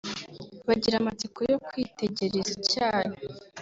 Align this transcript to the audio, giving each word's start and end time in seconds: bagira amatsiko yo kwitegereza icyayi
bagira 0.67 0.95
amatsiko 0.99 1.39
yo 1.51 1.57
kwitegereza 1.67 2.51
icyayi 2.59 3.15